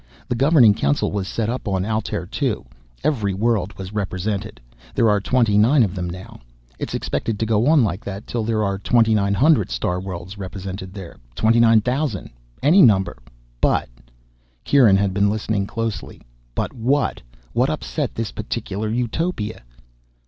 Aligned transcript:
The 0.29 0.33
governing 0.35 0.73
council 0.73 1.11
was 1.11 1.27
set 1.27 1.47
up 1.47 1.67
at 1.67 1.85
Altair 1.85 2.25
Two. 2.25 2.65
Every 3.03 3.35
world 3.35 3.77
was 3.77 3.93
represented. 3.93 4.59
There 4.95 5.11
are 5.11 5.21
twenty 5.21 5.59
nine 5.59 5.83
of 5.83 5.93
them, 5.93 6.09
now. 6.09 6.39
It's 6.79 6.95
expected 6.95 7.37
to 7.37 7.45
go 7.45 7.67
on 7.67 7.83
like 7.83 8.03
that, 8.05 8.25
till 8.25 8.43
there 8.43 8.63
are 8.63 8.79
twenty 8.79 9.13
nine 9.13 9.35
hundred 9.35 9.69
starworlds 9.69 10.39
represented 10.39 10.91
there, 10.95 11.17
twenty 11.35 11.59
nine 11.59 11.81
thousand 11.81 12.31
any 12.63 12.81
number. 12.81 13.19
But" 13.61 13.89
Kieran 14.65 14.97
had 14.97 15.13
been 15.13 15.29
listening 15.29 15.67
closely. 15.67 16.21
"But 16.55 16.73
what? 16.73 17.21
What 17.53 17.69
upset 17.69 18.15
this 18.15 18.31
particular 18.31 18.89
utopia?" 18.89 19.61